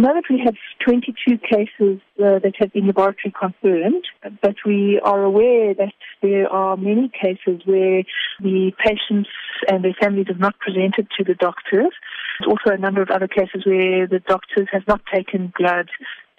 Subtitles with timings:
[0.00, 0.54] the moment we have
[0.84, 4.04] 22 cases uh, that have been laboratory confirmed,
[4.40, 5.92] but we are aware that
[6.22, 8.02] there are many cases where
[8.40, 9.28] the patients
[9.68, 11.92] and their families have not presented to the doctors.
[12.38, 15.88] There's also a number of other cases where the doctors have not taken blood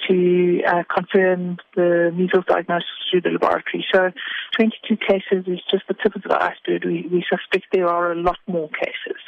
[0.08, 3.86] to uh, confirm the measles diagnosis through the laboratory.
[3.94, 4.10] So
[4.58, 6.86] 22 cases is just the tip of the iceberg.
[6.86, 9.22] We, we suspect there are a lot more cases.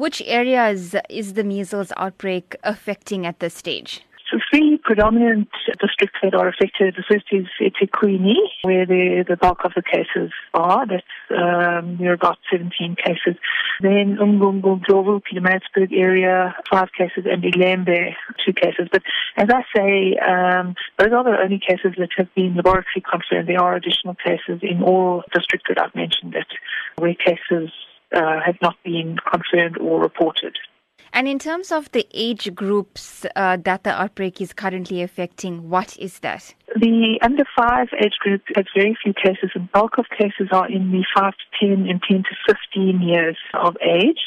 [0.00, 4.00] Which areas is the measles outbreak affecting at this stage?
[4.30, 6.94] So three predominant districts that are affected.
[6.96, 10.86] The first is eThekwini, where the, the bulk of the cases are.
[10.86, 11.04] That's
[11.36, 13.38] um, there about 17 cases.
[13.82, 18.88] Then Umgungundlovu, Global, Pietermaritzburg area, five cases, and Ilembe, two cases.
[18.90, 19.02] But
[19.36, 23.50] as I say, um, those are the only cases that have been laboratory confirmed.
[23.50, 26.46] There are additional cases in all districts that I've mentioned that
[26.96, 27.70] where cases
[28.14, 30.56] uh, have not been confirmed or reported.
[31.12, 35.96] And in terms of the age groups uh, that the outbreak is currently affecting, what
[35.98, 36.54] is that?
[36.76, 39.50] The under five age group has very few cases.
[39.54, 43.36] The bulk of cases are in the five to ten and ten to fifteen years
[43.54, 44.20] of age.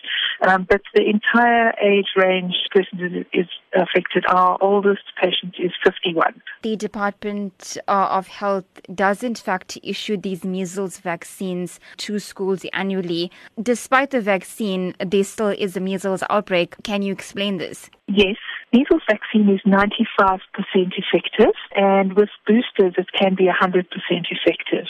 [0.45, 4.25] Um, but the entire age range person is affected.
[4.27, 6.41] Our oldest patient is 51.
[6.63, 13.31] The Department uh, of Health does, in fact, issue these measles vaccines to schools annually.
[13.61, 16.75] Despite the vaccine, there still is a measles outbreak.
[16.83, 17.89] Can you explain this?
[18.07, 18.35] Yes,
[18.73, 20.39] measles vaccine is 95%
[20.73, 24.87] effective, and with boosters, it can be 100% effective.